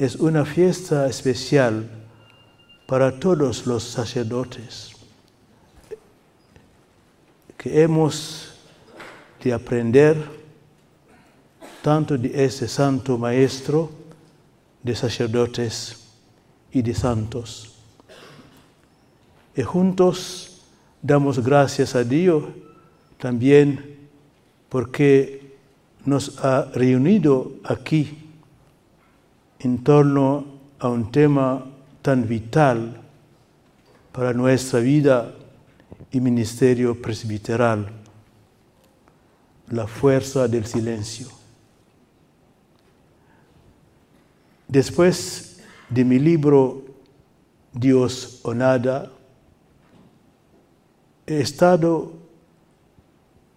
[0.00, 1.86] es una fiesta especial
[2.86, 4.92] para todos los sacerdotes
[7.58, 8.54] que hemos
[9.44, 10.16] de aprender
[11.82, 13.90] tanto de ese santo maestro
[14.82, 15.98] de sacerdotes
[16.72, 17.74] y de santos.
[19.54, 20.62] Y juntos
[21.02, 22.44] damos gracias a Dios
[23.18, 24.08] también
[24.70, 25.56] porque
[26.06, 28.29] nos ha reunido aquí
[29.60, 30.44] en torno
[30.78, 31.66] a un tema
[32.02, 33.00] tan vital
[34.10, 35.34] para nuestra vida
[36.10, 37.90] y ministerio presbiteral,
[39.68, 41.28] la fuerza del silencio.
[44.66, 46.82] Después de mi libro
[47.72, 49.12] Dios o nada,
[51.26, 52.12] he estado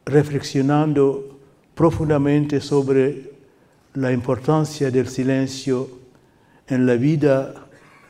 [0.05, 1.39] reflexionando
[1.73, 3.32] profundamente sobre
[3.95, 5.89] la importancia del silencio
[6.67, 7.53] en la vida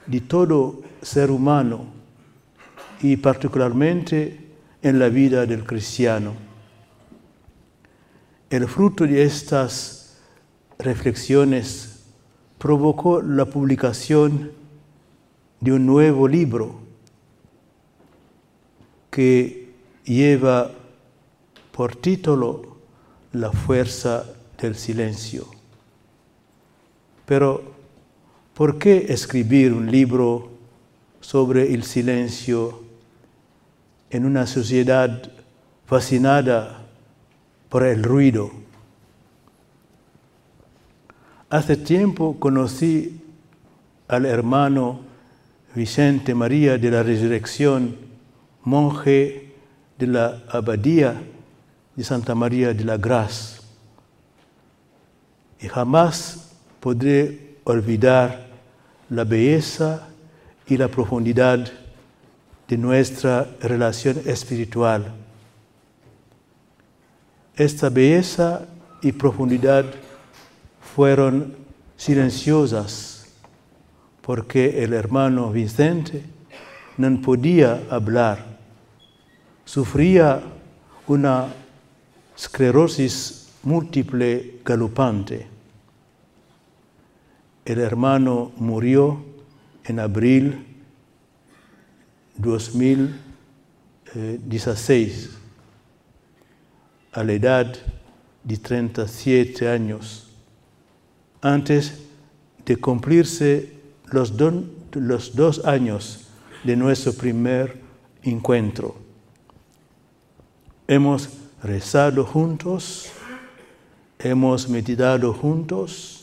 [0.05, 1.85] de todo ser humano
[3.01, 4.39] y particularmente
[4.81, 6.33] en la vida del cristiano.
[8.49, 10.17] El fruto de estas
[10.77, 12.03] reflexiones
[12.57, 14.51] provocó la publicación
[15.59, 16.79] de un nuevo libro
[19.09, 19.73] que
[20.05, 20.71] lleva
[21.71, 22.77] por título
[23.31, 24.25] La fuerza
[24.61, 25.62] del silencio.
[27.25, 27.63] Pero,
[28.53, 30.51] ¿por qué escribir un libro
[31.21, 32.81] sobre el silencio
[34.09, 35.31] en una sociedad
[35.85, 36.85] fascinada
[37.69, 38.51] por el ruido?
[41.49, 43.21] Hace tiempo conocí
[44.07, 45.01] al hermano
[45.75, 47.95] Vicente María de la Resurrección,
[48.63, 49.53] monje
[49.97, 51.21] de la abadía
[51.95, 53.61] de Santa María de la Gracia.
[55.59, 56.52] Y jamás
[56.83, 58.45] podré olvidar
[59.09, 60.09] la belleza
[60.67, 61.71] y la profundidad
[62.67, 65.13] de nuestra relación espiritual.
[67.55, 68.67] Esta belleza
[69.01, 69.85] y profundidad
[70.93, 71.55] fueron
[71.95, 73.27] silenciosas
[74.21, 76.21] porque el hermano Vicente
[76.97, 78.43] no podía hablar,
[79.63, 80.41] sufría
[81.07, 81.47] una
[82.35, 85.52] esclerosis múltiple galopante.
[87.65, 89.23] El hermano murió
[89.85, 90.65] en abril
[92.37, 95.29] 2016
[97.13, 97.73] a la edad
[98.43, 100.29] de 37 años,
[101.41, 102.03] antes
[102.65, 103.71] de cumplirse
[104.07, 104.33] los,
[104.93, 106.27] los dos años
[106.65, 107.79] de nuestro primer
[108.23, 108.97] encuentro.
[110.87, 111.29] Hemos
[111.61, 113.09] rezado juntos,
[114.19, 116.22] hemos meditado juntos,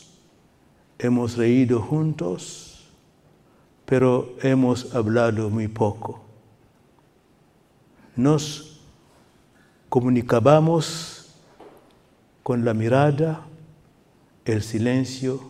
[1.01, 2.87] hemos reído juntos,
[3.85, 6.21] pero hemos hablado muy poco.
[8.15, 8.79] Nos
[9.89, 11.33] comunicábamos
[12.43, 13.45] con la mirada,
[14.45, 15.41] el silencio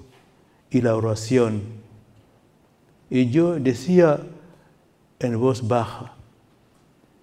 [0.70, 1.62] y la oración.
[3.10, 4.22] Y yo decía
[5.20, 6.14] en voz baja,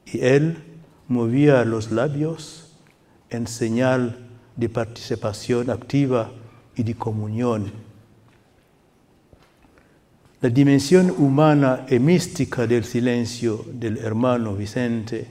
[0.05, 0.62] y él
[1.09, 2.77] movía los labios
[3.31, 6.31] en señal de participación activa
[6.77, 7.88] y de comunión.
[10.41, 15.26] La dimensión humana y mística del silencio del hermano Vicente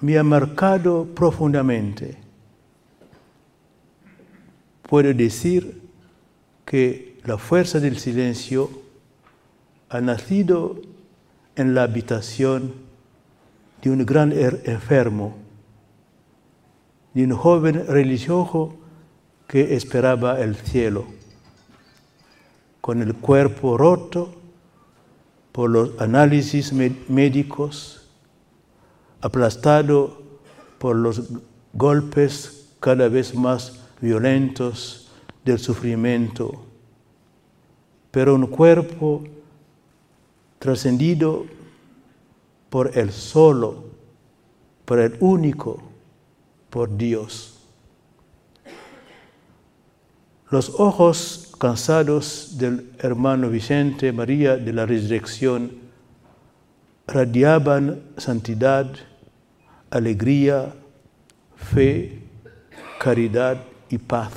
[0.00, 2.18] me ha marcado profundamente.
[4.82, 5.80] Puedo decir
[6.66, 8.68] que la fuerza del silencio
[9.88, 10.78] ha nacido
[11.56, 12.74] en la habitación
[13.80, 15.34] de un gran enfermo,
[17.14, 18.76] de un joven religioso
[19.46, 21.06] que esperaba el cielo,
[22.82, 24.34] con el cuerpo roto
[25.52, 28.08] por los análisis médicos,
[29.20, 30.20] aplastado
[30.78, 31.30] por los
[31.72, 35.08] golpes cada vez más violentos
[35.44, 36.64] del sufrimiento,
[38.10, 39.22] pero un cuerpo
[40.58, 41.46] trascendido
[42.68, 43.84] por el solo,
[44.84, 45.80] por el único,
[46.68, 47.60] por Dios.
[50.50, 55.70] Los ojos cansados del hermano Vicente María de la Resurrección
[57.06, 58.90] radiaban santidad,
[59.88, 60.74] alegría,
[61.54, 62.18] fe,
[62.98, 64.32] caridad y paz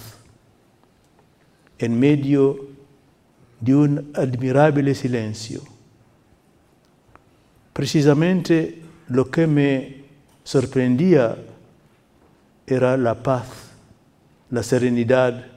[1.80, 2.60] en medio
[3.60, 5.64] de un admirable silencio.
[7.74, 10.04] Precisamente lo que me
[10.44, 11.36] sorprendía
[12.68, 13.48] era la paz,
[14.52, 15.48] la serenidad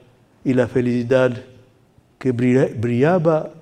[0.43, 1.43] y la felicidad
[2.19, 3.53] que brillaba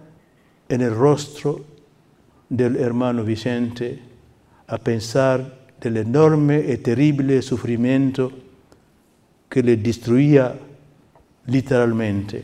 [0.68, 1.63] en el rostro
[2.50, 4.00] del hermano Vicente
[4.68, 8.31] a pensar del enorme y terrible sufrimiento
[9.48, 10.56] que le destruía
[11.45, 12.44] literalmente.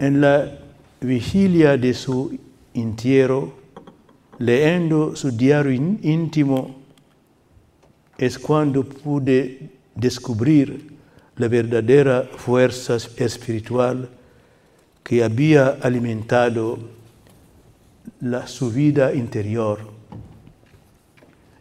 [0.00, 0.58] En la
[1.00, 2.36] vigilia de su
[2.74, 3.54] entierro,
[4.38, 6.76] leyendo su diario íntimo,
[8.18, 10.89] es cuando pude descubrir
[11.40, 14.10] la verdadera fuerza espiritual
[15.02, 16.78] que había alimentado
[18.20, 19.78] la, su vida interior.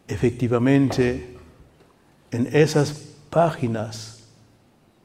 [0.05, 1.37] Efectivamente,
[2.29, 2.91] en esas
[3.29, 4.27] páginas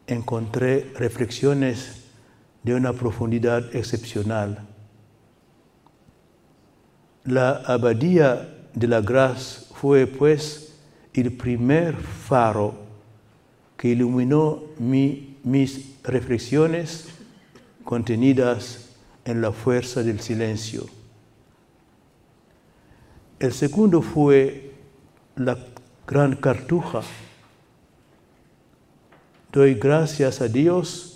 [0.09, 2.03] encontré reflexiones
[2.65, 4.59] de una profundidad excepcional.
[7.23, 10.75] La abadía de la Gracia fue pues
[11.12, 12.83] el primer faro
[13.90, 17.08] iluminó mi, mis reflexiones
[17.84, 18.90] contenidas
[19.25, 20.86] en la fuerza del silencio.
[23.38, 24.72] El segundo fue
[25.36, 25.58] la
[26.06, 27.02] gran cartuja.
[29.52, 31.14] Doy gracias a Dios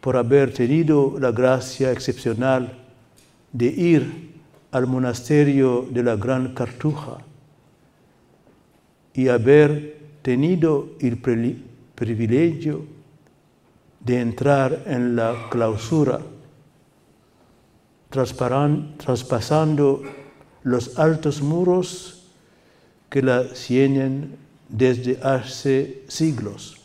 [0.00, 2.78] por haber tenido la gracia excepcional
[3.52, 4.34] de ir
[4.70, 7.18] al monasterio de la Gran Cartuja
[9.14, 11.18] y haber tenido el
[11.94, 12.84] privilegio
[14.00, 16.18] de entrar en la clausura,
[18.10, 20.02] traspasando
[20.64, 22.24] los altos muros
[23.08, 24.34] que la ciñen
[24.68, 26.80] desde hace siglos.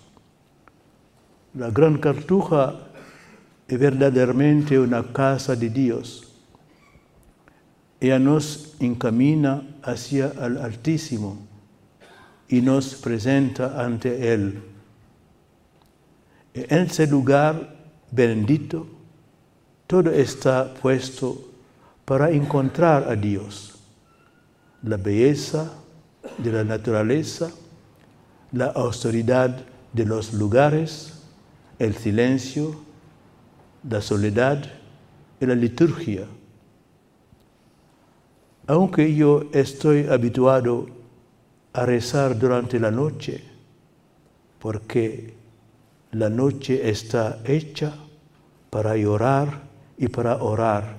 [1.56, 2.76] La Gran Cartuja
[3.68, 6.32] es verdaderamente una casa de Dios.
[8.00, 11.50] Ella nos encamina hacia el Altísimo
[12.52, 14.62] y nos presenta ante Él.
[16.54, 17.78] En ese lugar
[18.12, 18.86] bendito,
[19.88, 21.50] todo está puesto
[22.04, 23.80] para encontrar a Dios.
[24.84, 25.72] La belleza
[26.38, 27.52] de la naturaleza,
[28.52, 29.64] la austeridad
[29.94, 31.24] de los lugares,
[31.80, 32.82] el silencio,
[33.90, 34.62] la soledad
[35.40, 36.26] y la liturgia.
[38.68, 41.01] Aunque yo estoy habituado
[41.74, 43.44] a rezar durante la noche,
[44.60, 45.34] porque
[46.12, 47.94] la noche está hecha
[48.70, 49.64] para llorar
[49.98, 50.98] y para orar,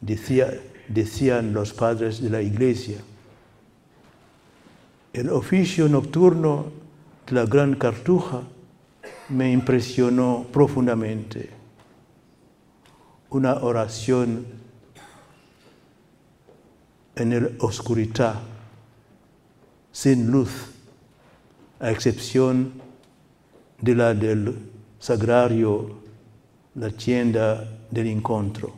[0.00, 2.98] decían los padres de la iglesia.
[5.12, 6.66] El oficio nocturno
[7.26, 8.42] de la gran cartuja
[9.30, 11.50] me impresionó profundamente.
[13.30, 14.46] Una oración
[17.16, 18.40] en la oscuridad,
[19.96, 20.50] sin luz,
[21.80, 22.74] a excepción
[23.80, 24.54] de la del
[24.98, 25.96] sagrario,
[26.74, 28.74] la tienda del encuentro.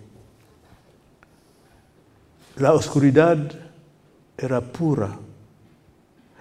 [2.59, 3.37] La oscuridad
[4.37, 5.19] era pura,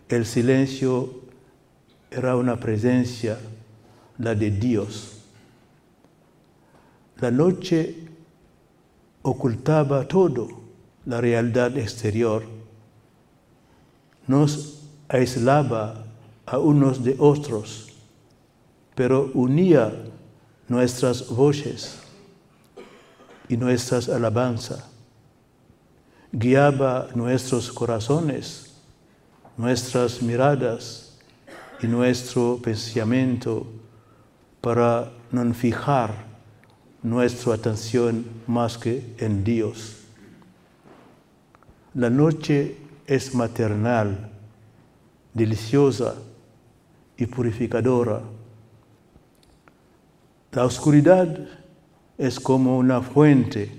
[0.09, 1.21] el silencio
[2.11, 3.39] era una presencia,
[4.19, 5.23] la de Dios.
[7.19, 7.95] La noche
[9.23, 10.47] ocultaba todo,
[11.07, 12.56] la realidad exterior.
[14.27, 16.03] Nos aislaba
[16.45, 17.89] a unos de otros,
[18.93, 19.93] pero unía
[20.67, 21.97] nuestras voces
[23.49, 24.83] y nuestras alabanzas.
[26.31, 28.67] Guiaba nuestros corazones
[29.57, 31.17] nuestras miradas
[31.81, 33.65] y nuestro pensamiento
[34.61, 36.13] para no fijar
[37.01, 39.97] nuestra atención más que en Dios.
[41.95, 44.29] La noche es maternal,
[45.33, 46.15] deliciosa
[47.15, 48.21] y purificadora.
[50.51, 51.47] La oscuridad
[52.17, 53.71] es como una fuente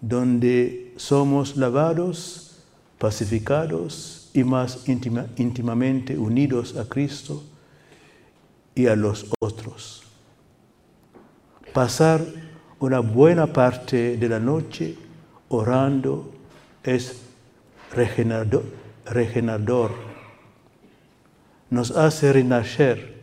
[0.00, 2.62] donde somos lavados,
[2.98, 7.42] pacificados y más íntimamente unidos a Cristo
[8.74, 10.02] y a los otros.
[11.72, 12.20] Pasar
[12.80, 14.96] una buena parte de la noche
[15.48, 16.32] orando
[16.82, 17.23] es
[17.94, 19.92] regenerador,
[21.70, 23.14] nos hace renacer.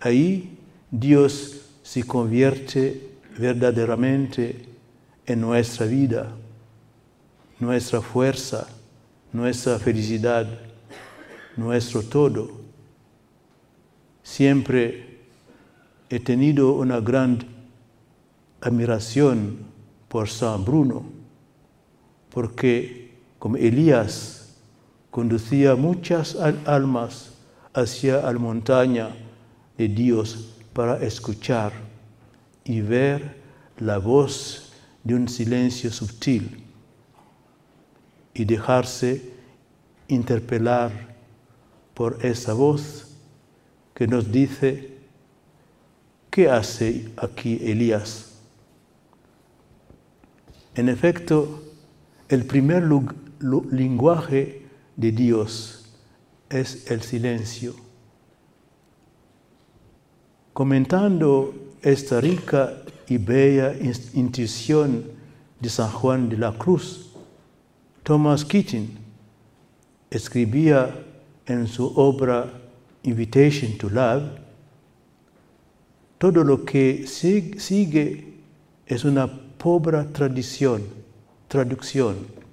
[0.00, 0.58] Ahí
[0.90, 4.66] Dios se convierte verdaderamente
[5.26, 6.34] en nuestra vida,
[7.58, 8.68] nuestra fuerza,
[9.32, 10.46] nuestra felicidad,
[11.56, 12.50] nuestro todo.
[14.22, 15.18] Siempre
[16.08, 17.38] he tenido una gran
[18.60, 19.58] admiración
[20.08, 21.04] por San Bruno,
[22.30, 23.03] porque
[23.44, 24.54] como Elías
[25.10, 26.34] conducía muchas
[26.64, 27.34] almas
[27.74, 29.10] hacia la montaña
[29.76, 31.70] de Dios para escuchar
[32.64, 33.36] y ver
[33.76, 34.72] la voz
[35.02, 36.64] de un silencio sutil
[38.32, 39.34] y dejarse
[40.08, 41.14] interpelar
[41.92, 43.14] por esa voz
[43.92, 45.00] que nos dice,
[46.30, 48.38] ¿qué hace aquí Elías?
[50.74, 51.62] En efecto,
[52.30, 52.82] el primer
[53.70, 54.62] lenguaje
[54.96, 55.84] de Dios
[56.48, 57.74] es el silencio.
[60.52, 62.72] Comentando esta rica
[63.08, 63.74] y bella
[64.14, 65.04] intuición
[65.60, 67.10] de San Juan de la Cruz,
[68.02, 68.98] Thomas Keating
[70.10, 70.94] escribía
[71.46, 72.50] en su obra
[73.02, 74.38] Invitation to Love,
[76.18, 78.34] todo lo que sigue
[78.86, 80.82] es una pobre tradición,
[81.48, 82.43] traducción.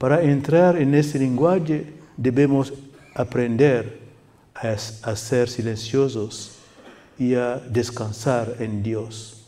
[0.00, 2.72] Para entrar en ese lenguaje debemos
[3.14, 4.00] aprender
[4.54, 6.56] a, ser silenciosos
[7.18, 9.44] y a descansar en Dios.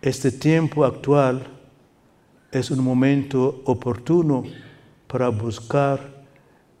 [0.00, 1.46] Este tiempo actual
[2.50, 4.44] es un momento oportuno
[5.06, 6.24] para buscar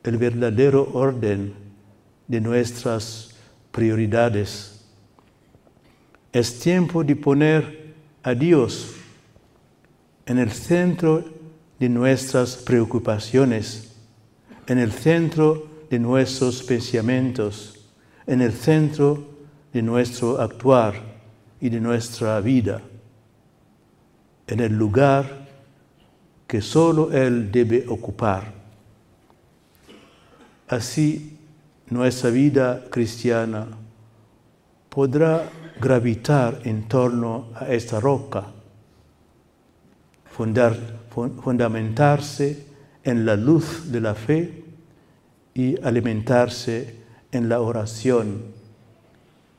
[0.04, 1.52] el verdadero orden
[2.28, 3.36] de nuestras
[3.72, 4.86] prioridades.
[6.32, 9.03] Es tiempo de poner a Dios
[10.26, 11.24] en el centro
[11.78, 13.94] de nuestras preocupaciones,
[14.66, 17.86] en el centro de nuestros pensamientos,
[18.26, 19.34] en el centro
[19.72, 20.94] de nuestro actuar
[21.60, 22.80] y de nuestra vida,
[24.46, 25.44] en el lugar
[26.46, 28.52] que solo Él debe ocupar.
[30.68, 31.38] Así
[31.90, 33.66] nuestra vida cristiana
[34.88, 35.50] podrá
[35.80, 38.46] gravitar en torno a esta roca,
[40.34, 42.66] fundamentarse
[43.04, 44.64] en la luz de la fe
[45.54, 46.96] y alimentarse
[47.30, 48.42] en la oración,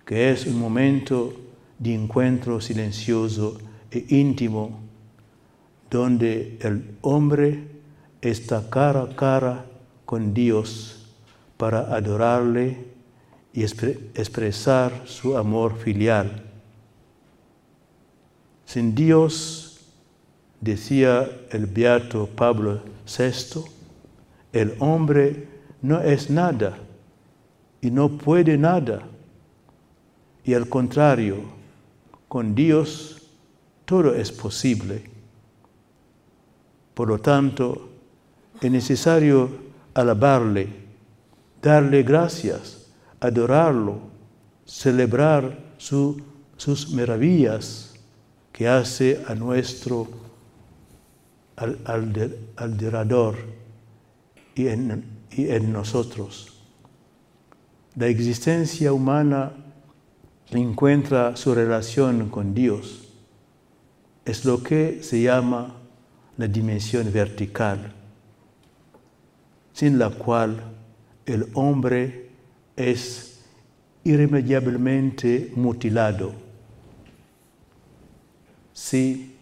[0.06, 1.34] que es un momento
[1.80, 3.58] de encuentro silencioso
[3.92, 4.80] e íntimo
[5.90, 7.68] donde el hombre
[8.22, 9.66] está cara a cara
[10.06, 11.14] con Dios
[11.58, 12.78] para adorarle
[13.54, 16.44] y expresar su amor filial.
[18.66, 19.75] Sin Dios,
[20.66, 23.62] decía el beato Pablo VI,
[24.52, 25.48] el hombre
[25.84, 26.76] no es nada
[27.82, 29.04] y no puede nada.
[30.44, 31.38] Y al contrario,
[32.28, 33.30] con Dios
[33.86, 35.04] todo es posible.
[36.96, 37.90] Por lo tanto,
[38.60, 39.52] es necesario
[39.94, 40.68] alabarle,
[41.62, 42.88] darle gracias,
[43.20, 44.00] adorarlo,
[44.66, 47.94] celebrar sus maravillas
[48.52, 50.08] que hace a nuestro
[51.56, 53.36] alrededor
[54.56, 56.52] y en, y en nosotros.
[57.96, 59.54] La existencia humana
[60.52, 63.10] encuentra su relación con Dios.
[64.26, 65.76] Es lo que se llama
[66.38, 67.94] la dimensión vertical,
[69.74, 70.62] sin la cual
[71.26, 72.30] el hombre
[72.76, 73.40] es
[74.04, 76.34] irremediablemente mutilado.
[78.74, 79.35] Sí,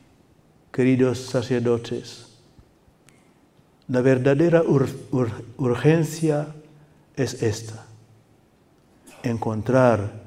[0.74, 2.26] queridos sacerdotes,
[3.88, 4.64] la verdadera
[5.58, 6.48] urgencia
[7.16, 7.86] es esta,
[9.22, 10.24] encontrar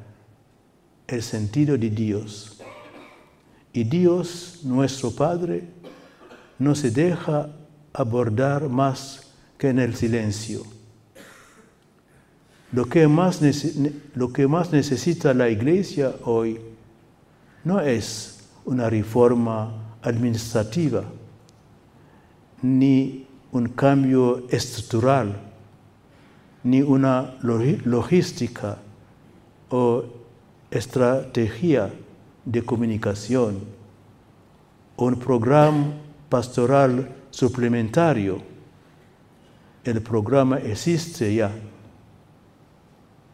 [1.09, 2.63] el sentido de Dios.
[3.73, 5.65] Y Dios, nuestro Padre,
[6.61, 7.51] no se deja
[7.93, 10.63] abordar más que en el silencio.
[12.71, 13.41] Lo que, más
[14.15, 16.61] lo que más necesita la iglesia hoy
[17.65, 21.05] no es una reforma administrativa,
[22.63, 25.37] ni un cambio estructural,
[26.63, 28.79] ni una logística
[29.71, 30.05] o
[30.71, 31.91] estrategia
[32.45, 33.61] de comunicación,
[34.97, 35.93] un programa
[36.29, 38.41] pastoral suplementario.
[39.85, 41.53] El programa existe ya.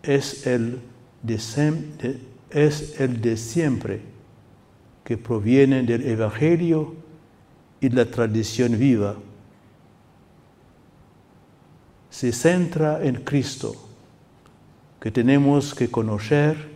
[0.02, 0.80] Es el
[1.22, 2.20] de, siempre,
[5.04, 6.94] que proviene del Evangelio
[7.80, 9.16] y la tradición viva.
[12.10, 13.74] Se centra en Cristo,
[15.00, 16.68] que tenemos que conocer,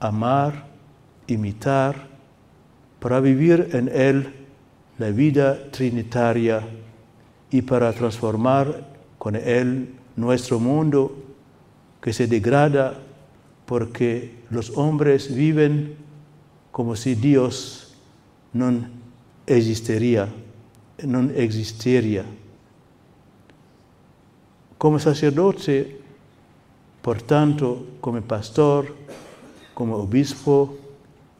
[0.00, 0.66] amar,
[1.26, 2.08] imitar,
[2.98, 4.32] para vivir en Él
[4.98, 6.62] la vida trinitaria
[7.50, 8.88] y para transformar
[9.18, 11.16] con Él nuestro mundo
[12.00, 12.98] que se degrada
[13.66, 15.96] porque los hombres viven
[16.72, 17.94] como si Dios
[18.52, 18.88] no
[19.46, 20.28] existiría,
[21.04, 22.24] no existiría.
[24.78, 26.02] Como sacerdote
[27.02, 28.94] Por tanto, como pastor,
[29.74, 30.78] como obispo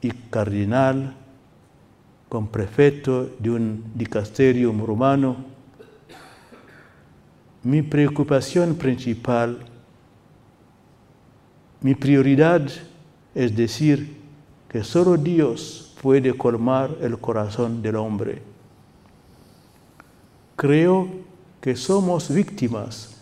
[0.01, 1.15] y cardinal,
[2.29, 5.37] como prefecto de un dicasterio romano,
[7.63, 9.59] mi preocupación principal,
[11.81, 12.69] mi prioridad
[13.33, 14.22] es decir
[14.73, 18.43] que solo Dios puede colmar el corazón del hombre.
[20.57, 21.09] Creo
[21.61, 23.17] que somos víctimas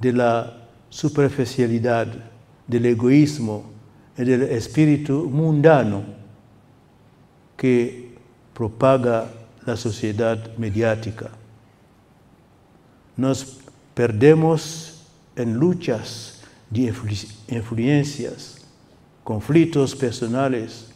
[0.00, 2.08] de la superficialidad,
[2.66, 3.64] del egoísmo
[4.16, 6.02] y del espíritu mundano
[7.56, 8.16] que
[8.52, 9.30] propaga
[9.64, 11.30] la sociedad mediática.
[13.16, 13.58] Nos
[13.94, 15.02] perdemos
[15.36, 16.92] en luchas de
[17.48, 18.66] influencias,
[19.24, 20.87] conflictos personales,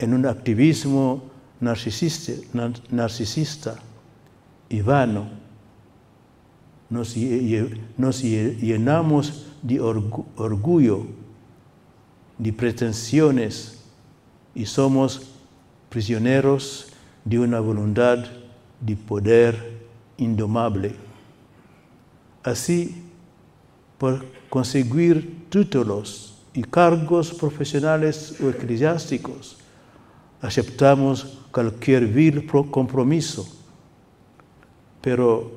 [0.00, 1.22] en un activismo
[1.60, 3.76] narcisista,
[4.70, 5.28] y vano.
[6.88, 11.06] Nos, llenamos de orgullo,
[12.38, 13.84] de pretensiones
[14.54, 15.22] y somos
[15.90, 16.88] prisioneros
[17.24, 18.24] de una voluntad
[18.80, 19.80] de poder
[20.16, 20.94] indomable.
[22.42, 23.02] Así,
[23.98, 29.58] por conseguir títulos y cargos profesionales o eclesiásticos,
[30.42, 33.46] aceptamos cualquier vil compromiso.
[35.00, 35.50] Pero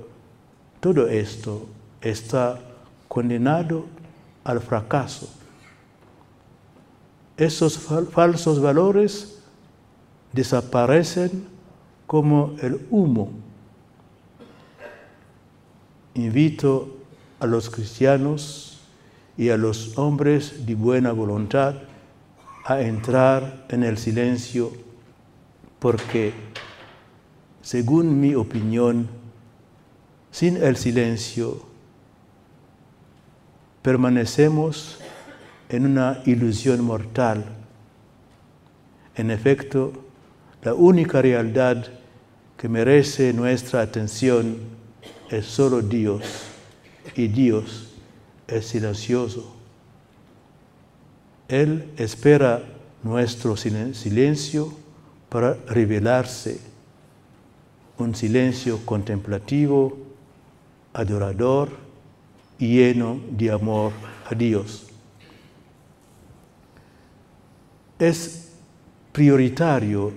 [0.80, 1.66] todo esto
[2.02, 2.60] está
[3.08, 3.86] condenado
[4.44, 5.30] al fracaso.
[7.38, 9.40] Esos falsos valores
[10.32, 11.48] desaparecen
[12.06, 13.32] como el humo.
[16.16, 16.98] Invito
[17.40, 18.80] a los cristianos
[19.36, 21.76] y a los hombres de buena voluntad
[22.66, 24.72] a entrar en el silencio
[25.80, 26.34] porque,
[27.62, 29.10] según mi opinión,
[30.32, 31.62] sin el silencio
[33.82, 35.00] permanecemos
[35.70, 37.44] en una ilusión mortal.
[39.16, 39.92] En efecto,
[40.64, 41.86] la única realidad
[42.58, 44.58] que merece nuestra atención
[45.30, 46.24] es solo Dios
[47.16, 47.90] y Dios
[48.48, 49.53] es silencioso.
[51.48, 52.64] Él espera
[53.04, 54.74] nuestro silencio
[55.30, 56.60] para revelarse,
[57.98, 59.98] un silencio contemplativo,
[60.94, 61.70] adorador
[62.58, 63.92] y lleno de amor
[64.30, 64.88] a Dios.
[68.00, 68.50] Es
[69.12, 70.14] prioritario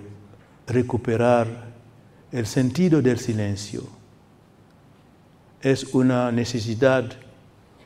[0.65, 1.67] recuperar
[2.31, 3.83] el sentido del silencio.
[5.61, 7.11] Es una necesidad,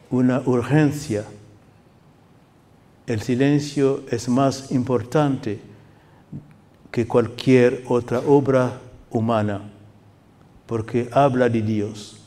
[0.10, 1.26] una urgencia
[3.12, 5.60] el silencio es más importante
[6.92, 9.70] que cualquier otra obra humana,
[10.66, 12.22] porque habla de Dios.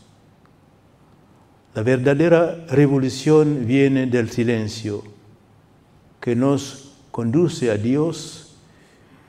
[1.75, 5.03] La verdadera revolución viene del silencio,
[6.21, 8.55] que nos conduce a Dios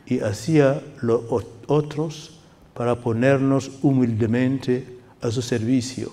[0.06, 1.22] y hacia los
[1.68, 2.38] otros
[2.74, 6.12] para ponernos humildemente a su servicio.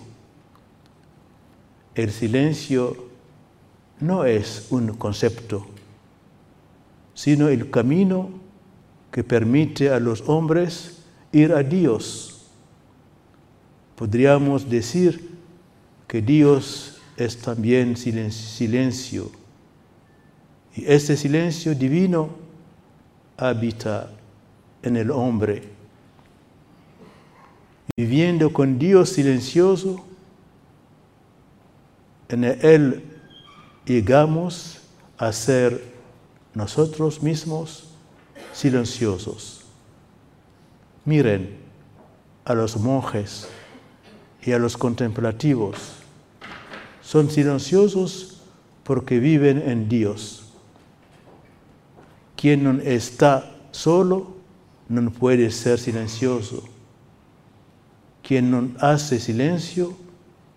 [1.97, 3.12] El silencio
[4.03, 5.67] no es un concepto,
[7.15, 8.31] sino el camino
[9.11, 12.49] que permite a los hombres ir a Dios.
[13.97, 15.31] Podríamos decir
[16.09, 19.31] que Dios es también silencio
[20.75, 22.31] y este silencio divino
[23.37, 24.11] habita
[24.83, 25.63] en el hombre.
[27.97, 30.05] Viviendo con Dios silencioso,
[32.29, 33.12] en Él
[33.85, 34.79] llegamos
[35.19, 35.83] a ser
[36.55, 37.85] nosotros mismos
[38.53, 39.65] silenciosos.
[41.05, 41.57] Miren
[42.45, 43.49] a los monjes
[44.45, 45.95] y a los contemplativos.
[47.03, 48.41] Son silenciosos
[48.85, 50.45] porque viven en Dios.
[52.37, 54.37] Quien no está solo
[54.89, 56.65] no puede ser silencioso.
[58.23, 59.97] Quien no hace silencio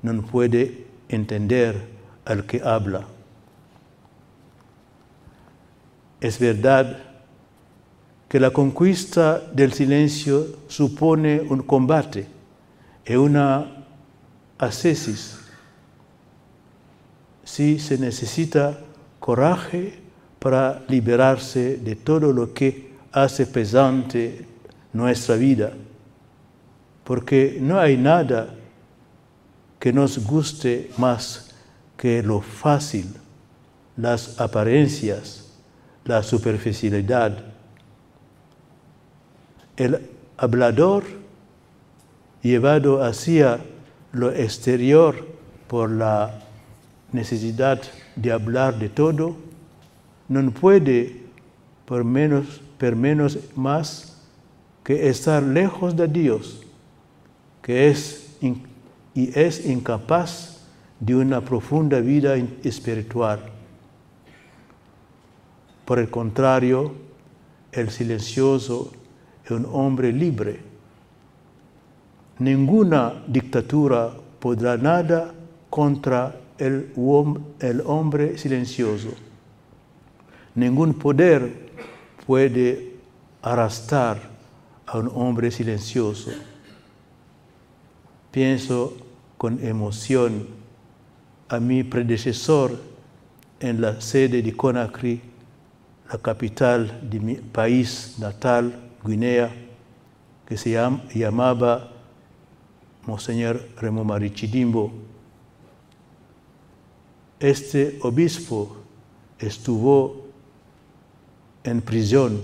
[0.01, 1.87] no puede entender
[2.25, 3.05] al que habla.
[6.25, 7.03] Es verdad
[8.27, 12.25] que la conquista del silencio supone un combate
[13.05, 13.85] y una
[14.57, 15.37] ascesis.
[17.43, 18.75] Sí se necesita
[19.19, 19.99] coraje
[20.39, 24.47] para liberarse de todo lo que hace pesante
[24.93, 25.73] nuestra vida,
[27.03, 28.49] porque no hay nada
[29.77, 31.51] que nos guste más
[31.95, 33.13] que lo fácil,
[33.95, 35.44] las apariencias,
[36.05, 37.37] la superficialidad.
[39.75, 39.99] El
[40.37, 41.03] hablador,
[42.41, 43.59] llevado hacia
[44.13, 45.27] lo exterior
[45.67, 46.39] por la
[47.11, 47.81] necesidad
[48.15, 49.35] de hablar de todo,
[50.27, 51.23] no puede,
[51.85, 54.17] por menos, por menos más,
[54.83, 56.61] que estar lejos de Dios,
[57.61, 58.21] que es
[59.15, 60.59] y es incapaz
[60.99, 63.54] de una profunda vida espiritual.
[65.85, 66.91] Por el contrario,
[67.71, 68.91] el silencioso
[69.43, 70.59] es un hombre libre.
[72.39, 75.33] Ninguna dictadura podrá nada
[75.69, 76.91] contra el,
[77.59, 79.09] el hombre silencioso.
[80.55, 81.69] Ningún poder
[82.25, 82.95] puede
[83.41, 84.17] arrastrar
[84.87, 86.31] a un hombre silencioso.
[88.31, 88.97] Pienso
[89.37, 90.47] con emoción
[91.49, 92.79] a mi predecesor
[93.59, 95.21] en la sede de Conakry,
[96.11, 99.51] la capital de mi país natal, Guinea,
[100.45, 100.77] que se
[101.13, 101.91] llamaba
[103.07, 104.91] Monseñor Remo Marichidimbo.
[107.39, 108.77] Este obispo
[109.39, 110.25] estuvo
[111.63, 112.41] en prisión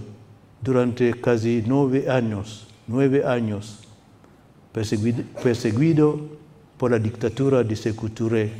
[0.61, 3.79] durante casi nueve años, nueve años,
[4.73, 6.41] perseguido,
[6.77, 8.51] por la dictadura de Sékou Touré.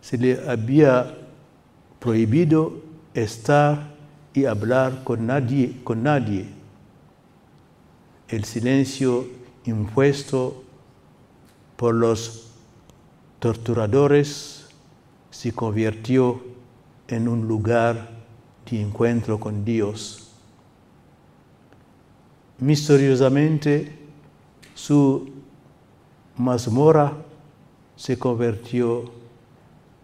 [0.00, 1.21] Se le había
[2.02, 2.80] prohibido
[3.14, 3.94] estar
[4.34, 6.46] y hablar con nadie, con nadie.
[8.26, 9.28] El silencio
[9.66, 10.64] impuesto
[11.76, 12.50] por los
[13.38, 14.66] torturadores
[15.30, 16.42] se convirtió
[17.06, 18.10] en un lugar
[18.68, 20.32] de encuentro con Dios.
[22.58, 23.96] Misteriosamente,
[24.74, 25.30] su
[26.36, 27.12] mazmorra
[27.94, 29.21] se convirtió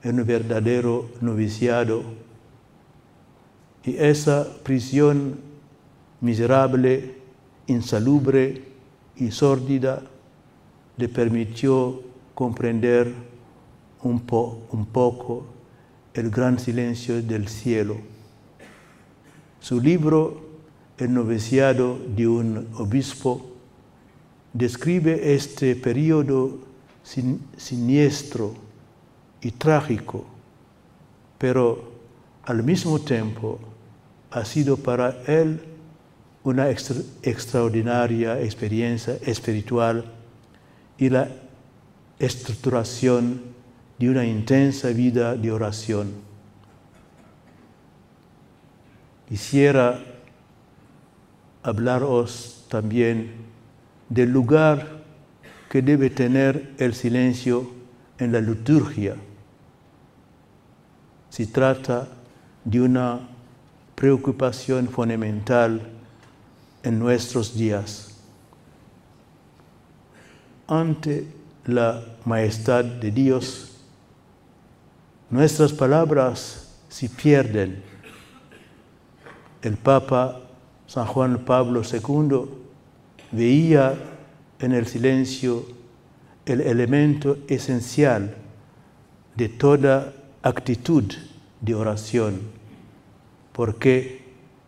[0.03, 2.03] en un verdadero noviciado
[3.85, 5.37] y esa prisión
[6.21, 7.17] miserable,
[7.67, 8.65] insalubre
[9.17, 10.03] y sórdida
[10.97, 12.03] le permitió
[12.35, 13.13] comprender
[14.03, 15.47] un, po, un poco
[16.15, 17.97] el gran silencio del cielo.
[19.61, 20.47] Su libro,
[20.99, 23.47] El noviciado de un obispo,
[24.53, 26.59] describe este periodo
[27.05, 28.68] sin, siniestro
[29.41, 30.27] y trágico,
[31.39, 31.93] pero
[32.45, 33.59] al mismo tiempo
[34.31, 35.61] ha sido para él
[36.43, 40.05] una extra, extraordinaria experiencia espiritual
[40.97, 41.29] y la
[42.19, 43.43] estructuración
[43.99, 46.13] de una intensa vida de oración.
[49.29, 50.01] Quisiera
[51.63, 53.33] hablaros también
[54.09, 55.03] del lugar
[55.69, 57.71] que debe tener el silencio
[58.19, 59.17] en la liturgia.
[61.39, 62.09] Se trata
[62.65, 63.21] de una
[63.95, 65.81] preocupación fundamental
[66.83, 68.17] en nuestros días.
[70.67, 71.29] Ante
[71.65, 73.71] la majestad de Dios,
[75.31, 77.85] nuestras palabras se pierden.
[79.63, 80.41] El Papa
[80.89, 82.51] San Juan Pablo II
[83.31, 83.95] veía
[84.59, 85.65] en el silencio
[86.47, 88.35] el elemento esencial
[89.37, 91.05] de toda actitud
[91.61, 92.41] de oración,
[93.53, 94.23] porque,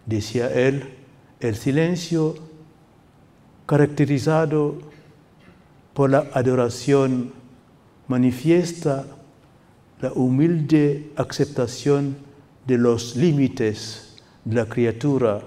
[0.07, 0.95] decía él,
[1.41, 2.35] el silencio
[3.67, 4.79] caracterizado
[5.95, 7.33] por la adoración
[8.09, 9.07] manifiesta
[10.01, 12.17] la humilde aceptación
[12.67, 15.41] de los límites de la criatura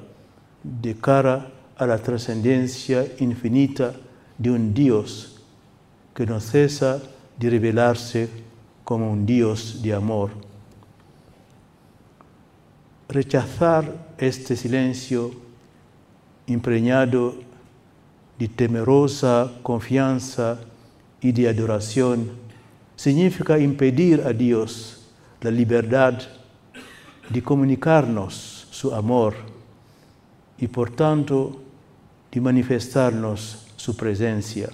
[0.63, 3.93] de cara a la trascendencia infinita
[4.37, 5.41] de un Dios
[6.13, 7.01] que no cesa
[7.37, 8.29] de revelarse
[8.83, 10.31] como un Dios de amor.
[13.13, 15.29] Rechazar este silencio
[16.47, 17.35] impregnado
[18.39, 20.59] de temerosa confianza
[21.21, 22.31] y de adoración
[22.95, 26.15] significa impedir a Dios la libertad
[27.29, 29.35] de comunicarnos su amor
[30.57, 31.61] y por tanto
[32.31, 34.69] de manifestarnos su presencia.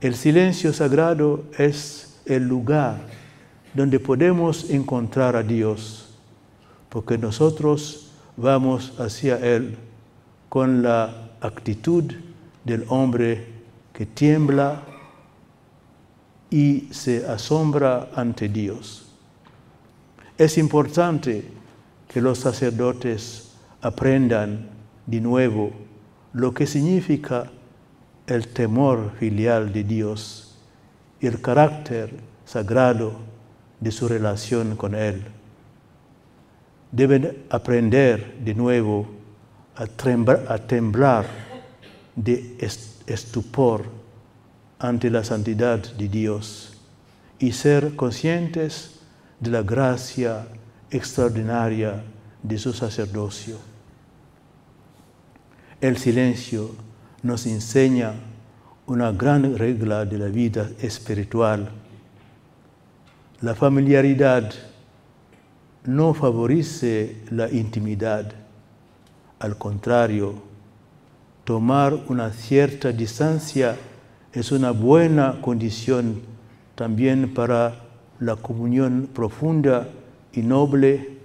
[0.00, 3.02] El silencio sagrado es el lugar
[3.74, 6.03] donde podemos encontrar a Dios,
[6.94, 9.76] porque nosotros vamos hacia Él
[10.48, 12.04] con la actitud
[12.62, 13.48] del hombre
[13.92, 14.80] que tiembla
[16.50, 19.06] y se asombra ante Dios.
[20.38, 21.50] Es importante
[22.06, 23.50] que los sacerdotes
[23.82, 24.68] aprendan
[25.04, 25.72] de nuevo
[26.32, 27.50] lo que significa
[28.28, 30.54] el temor filial de Dios
[31.20, 33.14] y el carácter sagrado
[33.80, 35.24] de su relación con Él.
[36.94, 39.08] Deben aprender de nuevo
[39.74, 39.86] a,
[40.58, 41.26] temblar,
[42.14, 42.56] de
[43.08, 43.82] estupor
[44.78, 46.78] ante la santidad de Dios
[47.40, 49.00] y ser conscientes
[49.40, 50.46] de la gracia
[50.88, 52.04] extraordinaria
[52.44, 53.58] de su sacerdocio.
[55.80, 56.76] El silencio
[57.24, 58.12] nos enseña
[58.86, 61.70] una gran regla de la vida espiritual.
[63.40, 64.52] La familiaridad
[65.84, 68.32] no favorece la intimidad.
[69.38, 70.34] Al contrario,
[71.44, 73.76] tomar una cierta distancia
[74.32, 76.22] es una buena condición
[76.74, 77.82] también para
[78.18, 79.88] la comunión profunda
[80.32, 81.18] y noble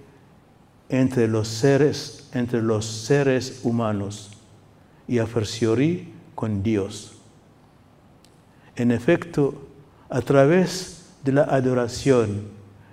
[0.88, 4.30] entre los seres, entre los seres humanos
[5.08, 7.16] y a fortiori con Dios.
[8.76, 9.66] En efecto,
[10.08, 12.42] a través de la adoración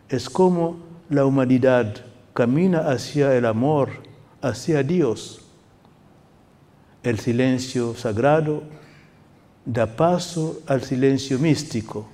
[0.09, 1.95] es como la humanidad
[2.33, 3.89] camina hacia el amor,
[4.41, 5.41] hacia Dios.
[7.03, 8.63] El silencio sagrado
[9.65, 12.07] da paso al silencio místico,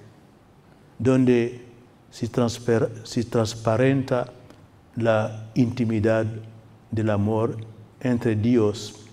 [1.00, 1.66] donde
[2.10, 2.28] se,
[3.24, 4.32] transparenta
[4.96, 6.26] la intimidad
[6.92, 7.58] del amor
[8.00, 9.06] entre Dios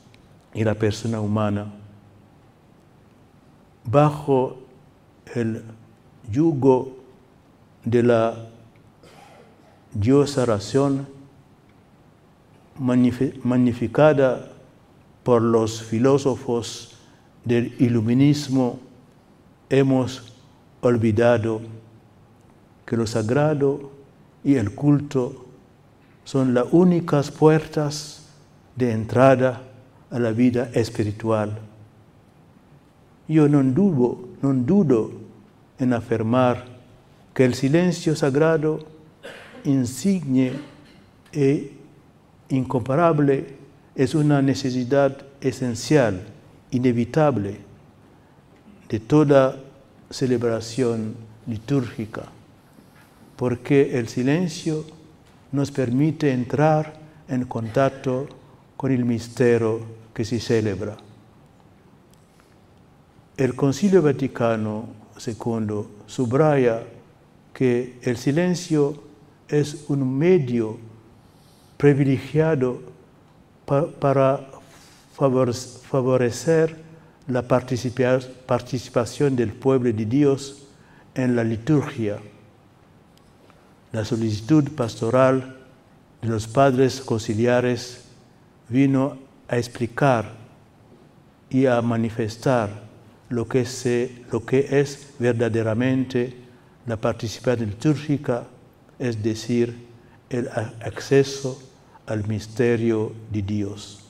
[0.52, 1.72] y la persona humana.
[3.84, 4.58] Bajo
[5.34, 5.62] el
[6.30, 6.98] yugo
[7.84, 8.49] de la
[9.92, 11.06] diosa razón
[12.78, 14.52] magnificada
[15.22, 16.96] por los filósofos
[17.44, 18.78] del iluminismo,
[19.68, 20.32] hemos
[20.80, 21.60] olvidado
[22.86, 23.90] que lo sagrado
[24.42, 25.46] y el culto
[26.24, 28.26] son las únicas puertas
[28.76, 29.62] de entrada
[30.10, 31.58] a la vida espiritual.
[33.28, 35.12] Yo no no dudo
[35.78, 36.64] en afirmar
[37.34, 38.80] que el silencio sagrado,
[39.64, 40.52] insigne
[41.32, 41.72] e
[42.48, 43.46] incomparable,
[43.94, 46.22] es una necesidad esencial,
[46.70, 47.58] inevitable,
[48.88, 49.56] de toda
[50.10, 51.14] celebración
[51.46, 52.24] litúrgica,
[53.36, 54.84] porque el silencio
[55.52, 56.94] nos permite entrar
[57.28, 58.28] en contacto
[58.76, 59.80] con el misterio
[60.12, 60.96] que se celebra.
[63.36, 64.88] El Concilio Vaticano
[65.24, 66.82] II subraya
[67.52, 69.09] que el silencio
[69.50, 70.78] es un medio
[71.76, 72.80] privilegiado
[74.00, 74.46] para
[75.14, 76.76] favorecer
[77.26, 80.66] la participación del pueblo de Dios
[81.14, 82.18] en la liturgia.
[83.92, 85.56] La solicitud pastoral
[86.22, 88.04] de los padres conciliares
[88.68, 90.32] vino a explicar
[91.48, 92.90] y a manifestar
[93.28, 96.36] lo que, es verdaderamente
[96.86, 98.44] la participación litúrgica,
[99.00, 99.88] es decir,
[100.28, 101.60] el acceso
[102.06, 104.04] al misterio de Dios.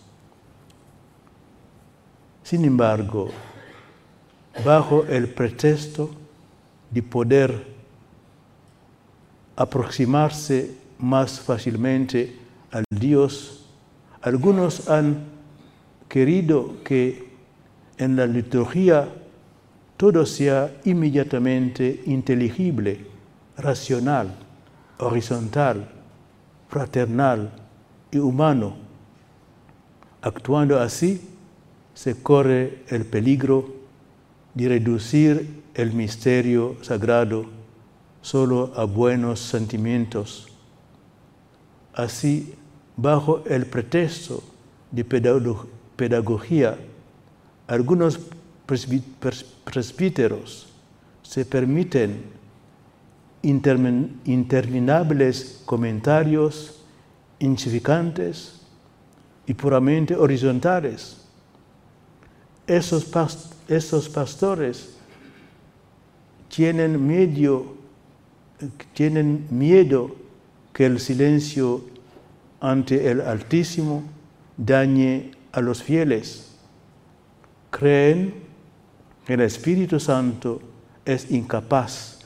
[2.43, 3.31] Sin embargo,
[4.65, 6.11] bajo el pretexto
[6.91, 7.67] de poder
[9.55, 12.37] aproximarse más fácilmente
[12.73, 13.67] al Dios,
[14.21, 15.25] algunos han
[16.09, 17.31] querido que
[17.97, 19.09] en la liturgia
[19.97, 23.07] todo sea inmediatamente inteligible,
[23.57, 24.35] racional,
[25.01, 25.89] horizontal,
[26.69, 27.51] fraternal
[28.11, 28.77] y humano.
[30.23, 31.29] Actuando así,
[31.95, 33.75] se corre el peligro
[34.55, 37.47] de reducir el misterio sagrado
[38.23, 40.49] solo a buenos sentimientos.
[41.95, 42.55] Así,
[42.97, 44.43] bajo el pretexto
[44.91, 45.05] de
[45.97, 46.79] pedagogía,
[47.67, 48.21] algunos
[49.65, 50.69] presbíteros
[51.23, 52.40] se permiten
[53.43, 56.83] interminables comentarios
[57.39, 58.61] insignificantes
[59.47, 61.17] y puramente horizontales.
[62.67, 63.11] Esos,
[63.67, 64.97] esos pastores
[66.49, 67.75] tienen, medio,
[68.93, 70.15] tienen miedo
[70.73, 71.83] que el silencio
[72.61, 74.05] ante el Altísimo
[74.57, 76.55] dañe a los fieles.
[77.71, 78.35] Creen
[79.25, 80.61] que el Espíritu Santo
[81.05, 82.20] es incapaz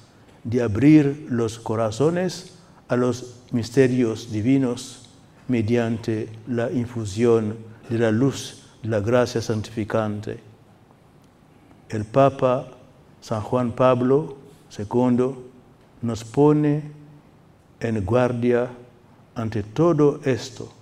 [0.45, 2.55] de abrir los corazones
[2.89, 5.09] a los misterios divinos
[5.49, 7.57] mediante la infusión
[7.89, 10.39] de la luz de la gracia santificante.
[11.89, 12.69] El Papa
[13.21, 14.37] San Juan Pablo
[14.77, 15.35] II
[16.03, 16.83] nos pone
[17.81, 18.71] en guardia
[19.35, 20.73] ante todo esto.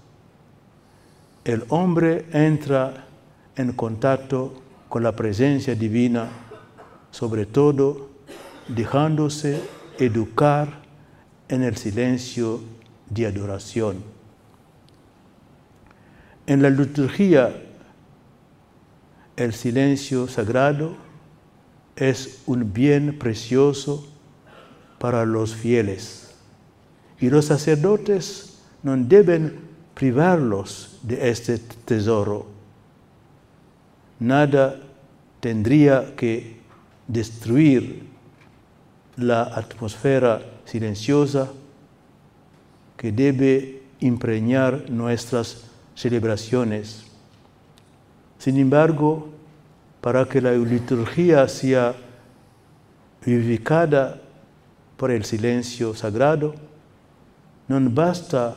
[1.44, 3.07] El hombre entra
[3.57, 6.29] en contacto con la presencia divina,
[7.11, 8.12] sobre todo
[8.68, 9.61] dejándose
[9.98, 10.83] educar
[11.48, 12.61] en el silencio
[13.11, 14.03] de adoración.
[16.46, 17.55] En la liturgia,
[19.37, 20.96] el silencio sagrado
[21.96, 24.09] es un bien precioso
[24.98, 26.35] para los fieles.
[27.20, 29.61] Y los sacerdotes no deben
[29.94, 32.46] privarlos de este tesoro.
[34.18, 34.81] Nada
[35.40, 36.57] tendría que
[37.09, 38.12] destruir
[39.16, 41.48] la atmósfera silenciosa
[42.96, 47.05] que debe impregnar nuestras celebraciones.
[48.38, 49.29] Sin embargo,
[50.01, 51.94] para que la liturgia sea
[53.25, 54.20] vivificada
[54.96, 56.55] por el silencio sagrado,
[57.68, 58.57] no basta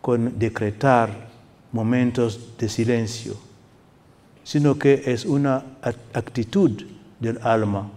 [0.00, 1.28] con decretar
[1.72, 3.36] momentos de silencio,
[4.44, 5.62] sino que es una
[6.14, 6.82] actitud
[7.20, 7.90] del alma.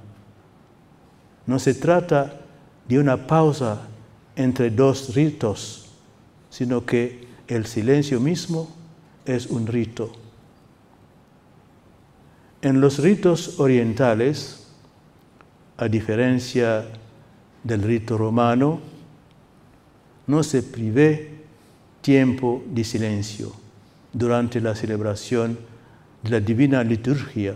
[1.45, 2.41] No se trata
[2.87, 3.81] de una pausa
[4.35, 5.89] entre dos ritos,
[6.49, 8.69] sino que el silencio mismo
[9.25, 10.11] es un rito.
[12.61, 14.67] En los ritos orientales,
[15.77, 16.85] a diferencia
[17.63, 18.79] del rito romano,
[20.27, 21.31] no se prive
[22.01, 23.51] tiempo de silencio
[24.13, 25.57] durante la celebración
[26.23, 27.55] de la divina liturgia.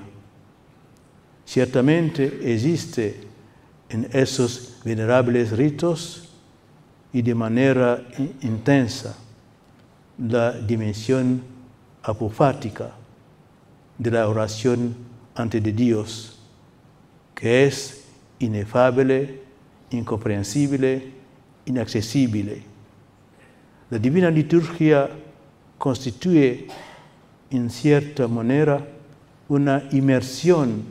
[1.46, 3.35] Ciertamente existe
[3.90, 6.30] en esos venerables ritos
[7.14, 8.02] y de manera
[8.42, 9.16] intensa
[10.18, 11.42] la dimensión
[12.04, 12.92] apofática
[13.98, 14.96] de la oración
[15.36, 16.40] ante Dios,
[17.34, 18.06] que es
[18.40, 19.42] inefable,
[19.92, 21.12] incomprensible,
[21.66, 22.64] inaccesible.
[23.90, 25.10] La divina liturgia
[25.78, 26.68] constituye
[27.50, 28.86] en cierta manera
[29.48, 30.84] una inmersión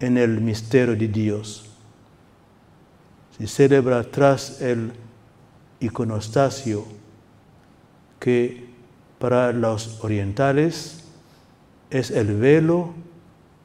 [0.00, 1.65] en el misterio de Dios.
[3.38, 4.92] Se celebra tras el
[5.80, 6.86] iconostasio
[8.18, 8.66] que
[9.18, 11.04] para los orientales
[11.90, 12.94] es el velo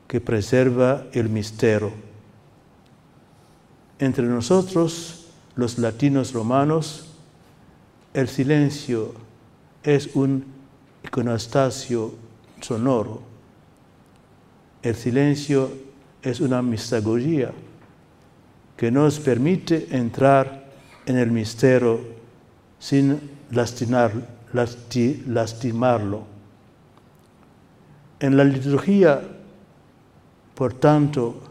[0.07, 1.93] que preserva el misterio.
[3.97, 7.07] Entre nosotros, los latinos romanos,
[8.13, 9.13] el silencio
[9.83, 10.45] es un
[11.03, 12.13] iconostasio
[12.59, 13.21] sonoro.
[14.81, 15.71] El silencio
[16.21, 17.53] es una mistagogía
[18.81, 20.65] que nos permite entrar
[21.05, 21.99] en el misterio
[22.79, 24.11] sin lastimar,
[25.27, 26.23] lastimarlo.
[28.19, 29.21] En la liturgia,
[30.55, 31.43] por tanto,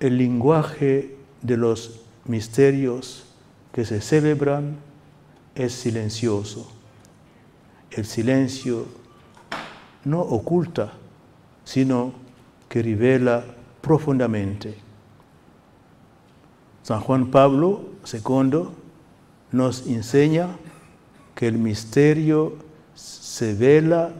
[0.00, 3.26] el lenguaje de los misterios
[3.70, 4.76] que se celebran
[5.54, 6.72] es silencioso.
[7.90, 8.86] El silencio
[10.06, 10.94] no oculta,
[11.66, 12.14] sino
[12.66, 13.44] que revela
[13.82, 14.85] profundamente.
[16.86, 18.68] San Juan Pablo II
[19.50, 20.50] nos enseña
[21.34, 22.58] que el misterio
[22.94, 24.12] se vela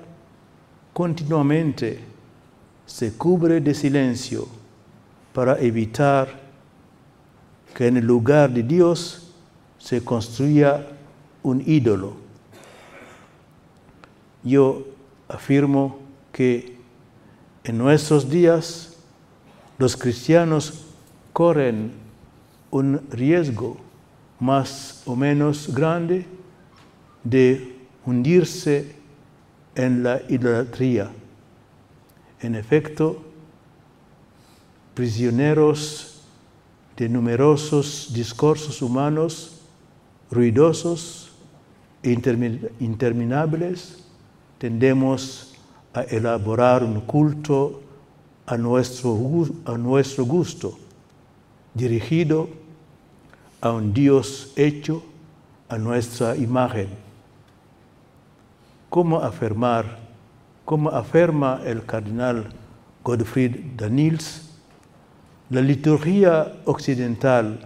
[0.93, 2.01] continuamente
[2.85, 4.49] se cubre de silencio
[5.33, 6.41] para evitar
[7.73, 9.31] que en el lugar de Dios
[9.79, 10.89] se construya
[11.45, 12.15] un ídolo.
[14.43, 14.85] Yo
[15.29, 16.01] afirmo
[16.33, 16.77] que
[17.63, 18.97] en nuestros días
[19.79, 20.85] los cristianos
[21.33, 22.06] corren
[22.71, 23.77] un riesgo
[24.39, 26.27] más o menos grande
[27.25, 28.95] de hundirse
[29.75, 31.11] en la idolatría.
[32.41, 33.23] En efecto,
[34.95, 36.23] prisioneros
[36.97, 39.61] de numerosos discursos humanos
[40.31, 41.31] ruidosos
[42.03, 42.11] e
[42.81, 44.05] interminables,
[44.59, 45.55] tendemos
[45.93, 47.83] a elaborar un culto
[48.47, 49.19] a nuestro,
[49.65, 50.79] a nuestro gusto,
[51.77, 52.49] dirigido
[53.61, 55.03] a un Dios hecho
[55.69, 56.89] a nuestra imagen
[58.89, 59.99] como afirmar,
[60.65, 62.49] como afirma el cardenal
[63.05, 64.49] Gottfried Daniels,
[65.51, 67.61] la liturgia occidental,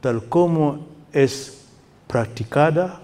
[0.00, 1.66] tal como es
[2.06, 3.00] practicada,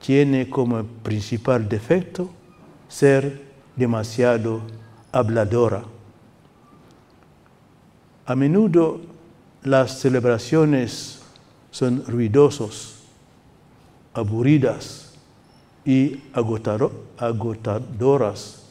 [0.00, 2.30] tiene como principal defecto
[2.88, 3.42] ser
[3.74, 4.60] demasiado
[5.10, 5.82] habladora.
[8.26, 9.00] A menudo
[9.62, 11.22] las celebraciones
[11.70, 13.04] son ruidosos,
[14.12, 15.04] aburridas,
[15.84, 18.62] y agotadoras.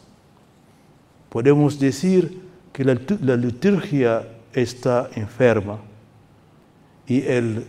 [1.30, 2.42] Podemos decir
[2.72, 2.96] que la,
[3.36, 5.78] liturgia está enferma
[7.08, 7.66] y el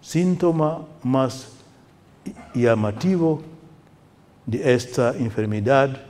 [0.00, 1.52] síntoma más
[2.54, 3.42] llamativo
[4.46, 6.00] de esta enfermedad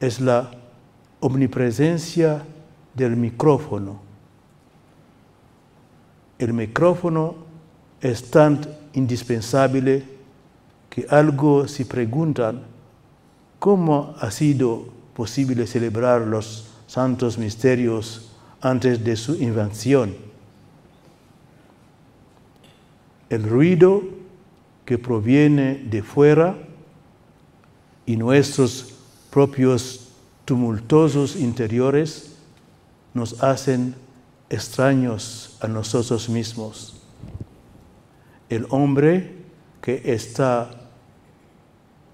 [0.00, 0.50] es la
[1.20, 2.44] omnipresencia
[2.96, 4.00] del micrófono.
[6.38, 7.36] El micrófono
[8.00, 8.60] es tan
[8.94, 10.04] indispensable
[10.90, 12.62] que algo se preguntan
[13.58, 20.26] cómo ha sido posible celebrar los santos misterios antes de su invención.
[23.28, 24.02] el ruido
[24.84, 26.56] que proviene de fuera
[28.04, 28.94] y nuestros
[29.30, 30.08] propios
[30.44, 32.35] tumultuosos interiores
[33.16, 33.94] nos hacen
[34.50, 37.00] extraños a nosotros mismos.
[38.50, 39.36] El hombre
[39.80, 40.68] que está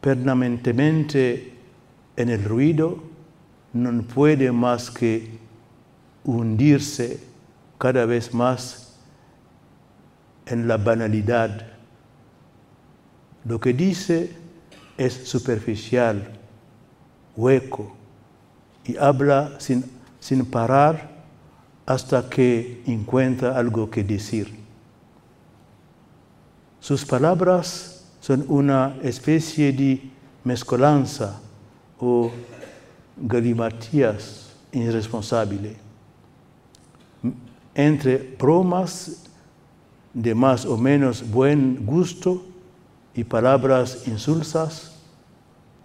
[0.00, 1.54] permanentemente
[2.16, 3.02] en el ruido
[3.72, 5.38] no puede más que
[6.24, 7.20] hundirse
[7.78, 8.96] cada vez más
[10.46, 11.66] en la banalidad.
[13.44, 14.36] Lo que dice
[14.96, 16.38] es superficial,
[17.36, 17.96] hueco,
[18.84, 21.10] y habla sin, sin parar
[21.84, 24.54] hasta que encuentra algo que decir.
[26.78, 30.10] Sus palabras son una especie de
[30.44, 31.40] mezcolanza
[31.98, 32.30] o
[33.16, 35.82] galimatías irresponsable
[37.74, 39.24] entre bromas
[40.12, 42.44] de más o menos buen gusto
[43.14, 44.92] y palabras insulsas,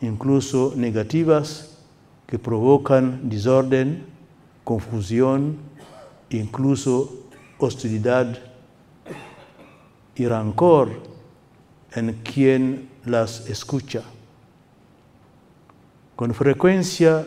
[0.02, 1.78] incluso negativas,
[2.26, 4.06] que provocan desorden,
[4.68, 5.56] confusión,
[6.30, 8.38] incluso hostilidad
[10.14, 10.90] y rancor
[11.94, 14.04] en quien las escucha.
[16.18, 17.26] Con frecuencia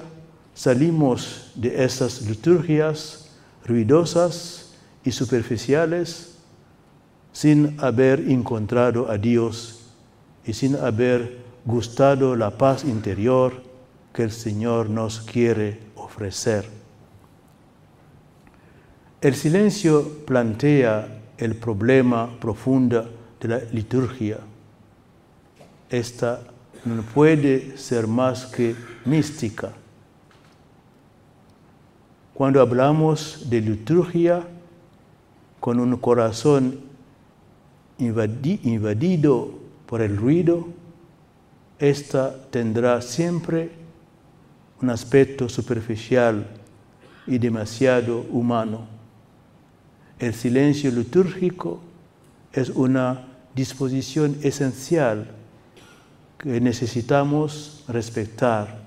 [0.53, 3.31] salimos de esas liturgias
[3.65, 6.35] ruidosas y superficiales
[7.33, 9.81] sin haber encontrado a Dios
[10.45, 13.63] y sin haber gustado la paz interior
[14.13, 16.80] que el Señor nos quiere ofrecer.
[19.21, 23.07] El silencio plantea el problema profundo
[23.39, 24.39] de la liturgia.
[25.91, 26.41] Esta
[26.87, 29.73] no puede ser más que mística.
[32.33, 34.43] Cuando hablamos de liturgia
[35.61, 36.81] con un corazón
[37.99, 39.51] invadido
[39.85, 40.67] por el ruido,
[41.79, 43.71] esta tendrá siempre
[44.81, 46.47] un aspecto superficial
[47.27, 49.00] y demasiado humano.
[50.21, 51.81] El silencio litúrgico
[52.53, 55.31] es una disposición esencial
[56.39, 58.83] que necesitamos respetar.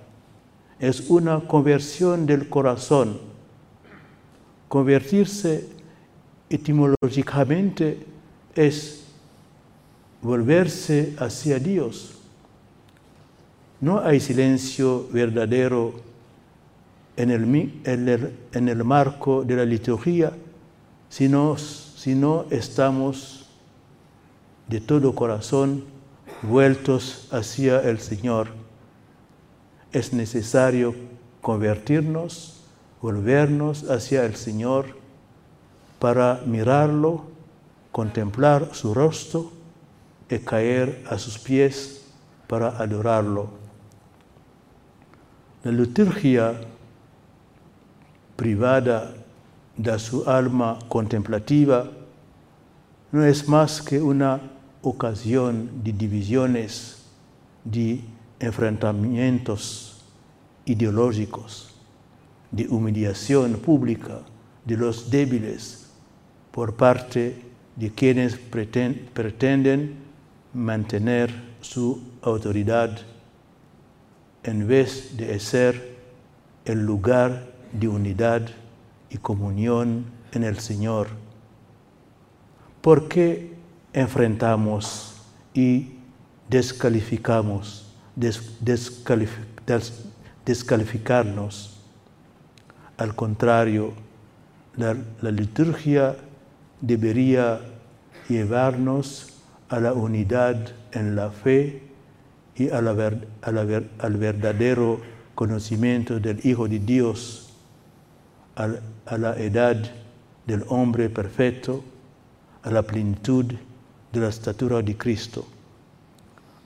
[0.80, 3.18] Es una conversión del corazón.
[4.68, 5.68] Convertirse
[6.52, 8.06] etimológicamente
[8.54, 9.06] es
[10.22, 12.20] volverse hacia Dios.
[13.82, 16.00] No hay silencio verdadero
[17.18, 20.32] en el, marco de la liturgia
[21.14, 23.46] si no, si no estamos
[24.68, 25.84] de todo corazón
[26.42, 28.48] vueltos hacia el Señor.
[29.92, 30.96] Es necesario
[31.40, 32.64] convertirnos,
[33.00, 34.98] volvernos hacia el Señor
[36.00, 37.26] para mirarlo,
[37.92, 39.52] contemplar su rostro
[40.32, 42.08] y caer a sus pies
[42.48, 43.50] para adorarlo.
[45.64, 46.60] La liturgia
[48.36, 49.14] privada
[49.78, 51.90] de su alma contemplativa
[53.12, 54.42] no es más que una
[54.82, 57.06] ocasión de divisiones,
[57.64, 58.02] de
[58.40, 60.04] enfrentamientos
[60.66, 61.74] ideológicos,
[62.52, 64.20] de humillación pública
[64.66, 65.90] de los débiles
[66.52, 67.42] por parte
[67.76, 69.96] de quienes pretenden
[70.54, 72.98] mantener su autoridad
[74.44, 75.98] en vez de ser
[76.66, 78.50] el lugar de unidad
[79.14, 81.08] y comunión en el Señor.
[82.82, 83.54] ¿Por qué
[83.94, 85.22] enfrentamos
[85.54, 85.92] y
[86.50, 87.94] descalificamos,
[90.46, 91.80] descalificarnos?
[92.98, 93.94] Al contrario,
[94.76, 94.96] la,
[95.32, 96.18] liturgia
[96.82, 97.62] debería
[98.28, 99.34] llevarnos
[99.70, 101.84] a la unidad en la fe
[102.56, 102.92] y a la
[103.42, 105.00] al verdadero
[105.36, 107.54] conocimiento del Hijo de Dios,
[108.56, 108.70] a,
[109.06, 109.78] a la edad
[110.46, 111.84] del hombre perfecto,
[112.64, 113.46] a la plenitud
[114.12, 115.46] de la estatura de Cristo.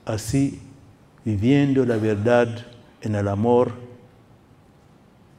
[0.04, 0.60] Así,
[1.24, 2.48] viviendo la verdad
[3.00, 3.72] en el amor,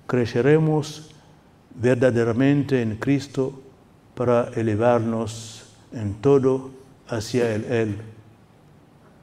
[0.07, 1.11] creceremos
[1.75, 3.61] verdaderamente en Cristo
[4.15, 6.71] para elevarnos en todo
[7.07, 7.97] hacia el Él,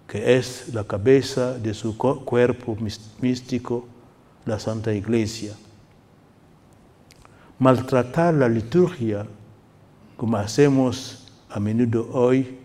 [0.08, 2.76] que es la cabeza de su cuerpo
[3.20, 3.86] místico,
[4.44, 5.52] la Santa Iglesia.
[7.58, 9.26] Maltratar la liturgia,
[10.16, 12.58] como hacemos a menudo hoy,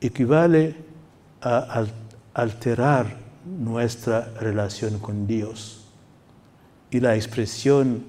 [0.00, 0.76] equivale
[1.40, 1.84] a
[2.34, 5.86] alterar nuestra relación con Dios
[6.90, 8.04] y la expresión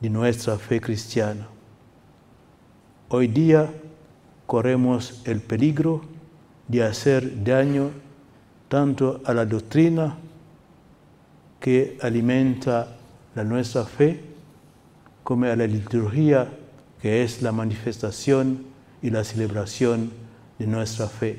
[0.00, 1.46] de nuestra fe cristiana.
[3.08, 3.72] Hoy día
[4.46, 6.02] corremos el peligro
[6.68, 7.90] de hacer daño
[8.68, 10.16] tanto a la doctrina
[11.58, 12.96] que alimenta
[13.34, 14.29] la nuestra fe,
[15.30, 16.48] como a la liturgia
[17.00, 18.66] que es la manifestación
[19.00, 20.10] y la celebración
[20.58, 21.38] de nuestra fe.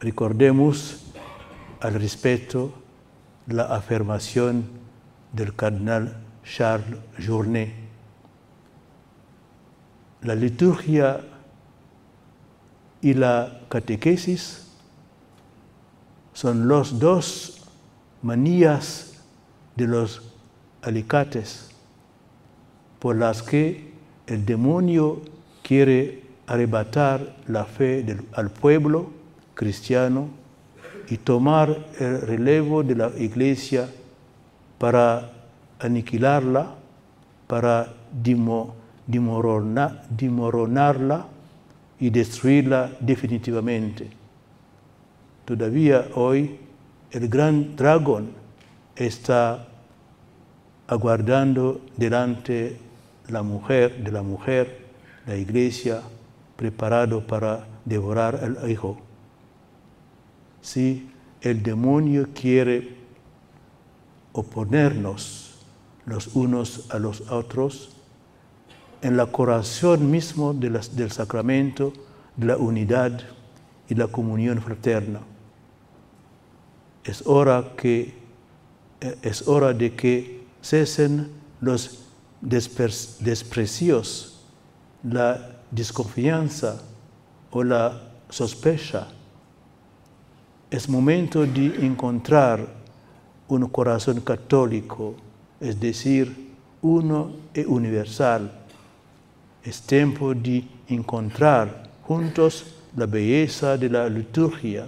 [0.00, 1.00] Recordemos
[1.80, 2.74] al respecto
[3.46, 4.66] la afirmación
[5.32, 7.72] del cardenal Charles Journet.
[10.20, 11.22] La liturgia
[13.00, 14.66] y la catequesis
[16.34, 17.62] son los dos
[18.20, 19.14] manías
[19.74, 20.20] de los
[20.82, 21.69] alicates
[23.00, 23.90] por las que
[24.26, 25.22] el demonio
[25.62, 29.10] quiere arrebatar la fe del, al pueblo
[29.54, 30.28] cristiano
[31.08, 33.88] y tomar el relevo de la iglesia
[34.78, 35.32] para
[35.80, 36.74] aniquilarla,
[37.46, 37.94] para
[39.06, 41.26] dimoronarla
[41.98, 44.10] y destruirla definitivamente.
[45.44, 46.58] Todavía hoy
[47.10, 48.30] el gran dragón
[48.94, 49.66] está
[50.86, 52.89] aguardando delante
[53.30, 54.86] la mujer, de la mujer,
[55.26, 56.02] la iglesia,
[56.56, 58.98] preparado para devorar al hijo.
[60.60, 61.10] Si
[61.40, 62.96] el demonio quiere
[64.32, 65.54] oponernos
[66.06, 67.96] los unos a los otros,
[69.02, 71.92] en la corazón mismo del sacramento
[72.36, 73.20] de la unidad
[73.88, 75.20] y la comunión fraterna.
[77.04, 78.14] Es hora, que,
[79.22, 82.09] es hora de que cesen los
[82.40, 84.38] desprecios,
[85.02, 86.80] la desconfianza
[87.50, 89.08] o la sospecha.
[90.70, 92.66] Es momento de encontrar
[93.48, 95.14] un corazón católico,
[95.60, 96.50] es decir,
[96.82, 98.50] uno e universal.
[99.62, 102.64] Es tiempo de encontrar juntos
[102.96, 104.86] la belleza de la liturgia,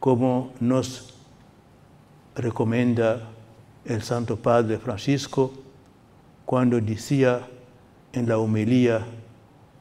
[0.00, 1.14] como nos
[2.34, 3.28] recomienda
[3.84, 5.61] el Santo Padre Francisco
[6.44, 7.46] cuando decía
[8.12, 9.04] en la homilía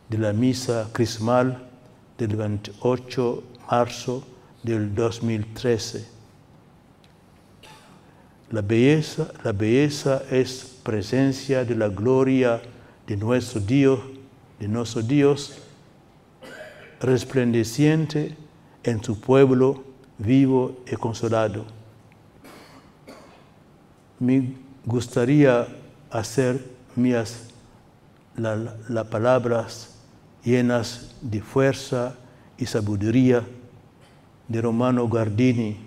[0.09, 1.61] de la misa crismal
[2.17, 4.23] del 28 de marzo
[4.63, 6.05] del 2013.
[8.51, 12.61] La belleza, la belleza es presencia de la gloria
[13.07, 13.99] de nuestro Dios,
[14.59, 15.57] de nuestro Dios,
[16.99, 18.35] resplandeciente
[18.83, 19.83] en su pueblo
[20.17, 21.65] vivo y consolado.
[24.19, 24.53] Me
[24.85, 25.67] gustaría
[26.11, 26.63] hacer
[26.95, 27.47] mías
[28.35, 29.95] las la palabras
[30.43, 32.15] llenas de fuerza
[32.57, 33.43] y sabiduría
[34.47, 35.77] de Romano Gardini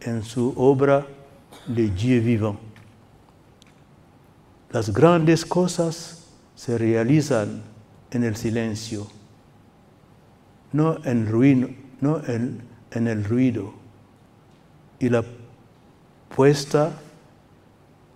[0.00, 1.06] en su obra
[1.68, 2.58] Le Dieu vivant.
[4.70, 7.62] Las grandes cosas se realizan
[8.10, 9.06] en el silencio,
[10.72, 11.68] no en, ruino,
[12.00, 12.62] no en,
[12.92, 13.72] en el ruido.
[15.00, 15.24] Y la
[16.34, 16.92] puesta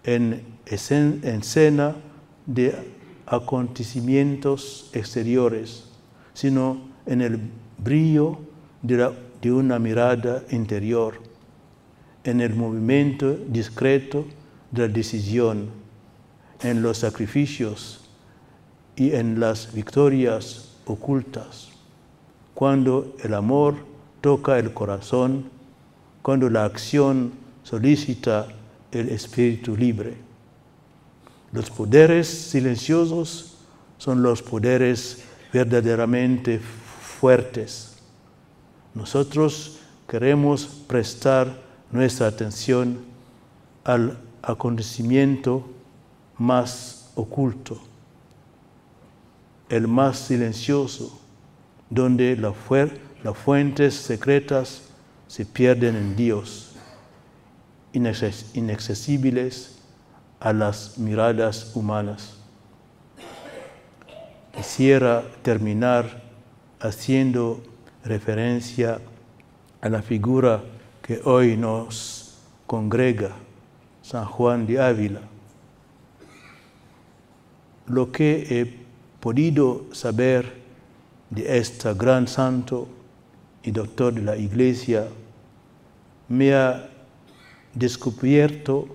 [0.04, 1.96] en escena
[2.46, 2.74] de
[3.26, 5.84] acontecimientos exteriores,
[6.32, 7.40] sino en el
[7.78, 8.38] brillo
[8.82, 11.20] de, una mirada interior,
[12.24, 14.24] en el movimiento discreto
[14.70, 15.68] de la decisión,
[16.62, 18.08] en los sacrificios
[18.96, 21.70] y en las victorias ocultas.
[22.54, 23.74] Cuando el amor
[24.20, 25.50] toca el corazón,
[26.22, 28.48] cuando la acción solicita
[28.92, 30.14] el espíritu libre.
[31.54, 33.54] Los poderes silenciosos
[33.98, 37.98] son los poderes verdaderamente fuertes.
[38.92, 39.78] Nosotros
[40.08, 41.56] queremos prestar
[41.92, 43.04] nuestra atención
[43.84, 45.64] al acontecimiento
[46.36, 47.80] más oculto,
[49.68, 51.20] el más silencioso,
[51.88, 54.82] donde las fuentes secretas
[55.28, 56.72] se pierden en Dios
[57.92, 59.73] inaccesibles
[60.40, 62.36] a las miradas humanas.
[64.54, 66.22] Quisiera terminar
[66.80, 67.62] haciendo
[68.04, 69.00] referencia
[69.80, 70.62] a la figura
[71.02, 73.32] que hoy nos congrega,
[74.02, 75.20] San Juan de Ávila.
[77.86, 78.84] Lo que he
[79.20, 80.62] podido saber
[81.30, 82.88] de este gran santo
[83.62, 85.06] y doctor de la Iglesia
[86.28, 86.88] me ha
[87.74, 88.88] descubierto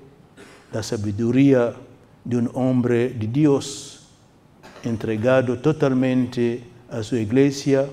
[0.71, 1.73] la sabiduría
[2.23, 4.07] de un hombre de Dios
[4.83, 7.85] entregado totalmente a su iglesia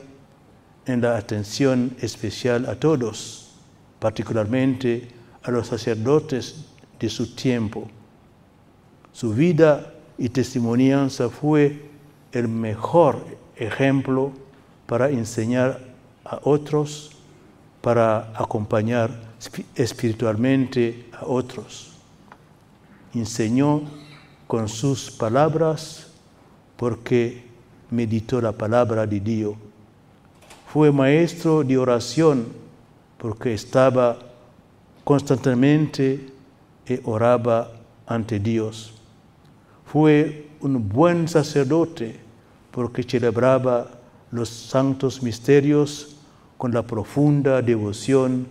[0.87, 3.51] en la atención especial a todos,
[3.99, 5.09] particularmente
[5.43, 6.67] a los sacerdotes
[6.99, 7.89] de su tiempo.
[9.13, 11.91] Su vida y testimonianza fue
[12.33, 13.25] el mejor
[13.57, 14.33] ejemplo
[14.87, 15.81] para enseñar
[16.25, 17.11] a otros,
[17.81, 19.11] para acompañar
[19.75, 21.86] espiritualmente a otros.
[23.17, 23.81] Enseñó
[24.47, 26.09] con sus palabras
[26.77, 27.47] porque
[27.91, 29.57] meditó la palabra de Dios.
[30.71, 32.45] Fue maestro de oración
[33.17, 34.19] porque estaba
[35.03, 36.29] constantemente
[36.87, 37.71] y oraba
[38.07, 38.93] ante Dios.
[39.87, 42.21] Fue un buen sacerdote
[42.71, 43.89] porque celebraba
[44.31, 46.17] los santos misterios
[46.59, 48.47] con la profunda devoción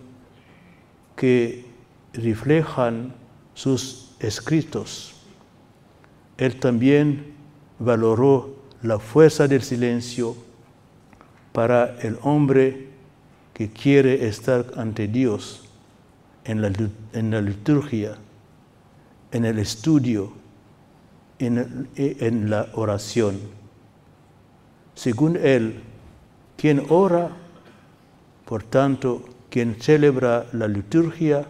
[1.14, 1.66] que
[2.12, 3.14] reflejan
[3.54, 5.14] sus escritos.
[6.38, 7.34] Él también
[7.78, 10.36] valoró la fuerza del silencio
[11.52, 12.88] para el hombre
[13.54, 15.68] que quiere estar ante Dios
[16.44, 18.16] en la, liturgia,
[19.32, 20.32] en el estudio,
[21.38, 23.40] en, en la oración.
[24.94, 25.80] Según él,
[26.56, 27.30] quien ora,
[28.44, 31.46] por tanto, quien celebra la liturgia,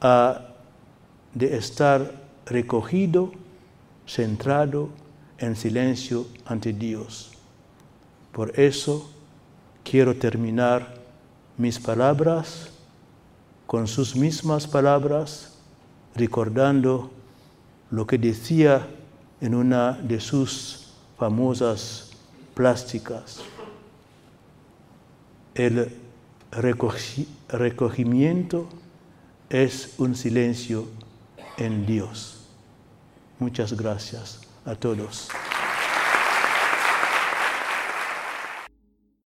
[0.00, 0.53] ha
[1.34, 2.12] de estar
[2.46, 3.32] recogido,
[4.06, 4.88] centrado
[5.38, 7.32] en silencio ante Dios.
[8.32, 9.10] Por eso
[9.82, 10.94] quiero terminar
[11.56, 12.70] mis palabras
[13.66, 15.54] con sus mismas palabras,
[16.14, 17.10] recordando
[17.90, 18.86] lo que decía
[19.40, 22.10] en una de sus famosas
[22.54, 23.40] plásticas.
[25.54, 25.92] El
[27.48, 28.68] recogimiento
[29.48, 30.86] es un silencio
[31.56, 32.46] en Dios.
[33.38, 35.28] Muchas gracias a todos.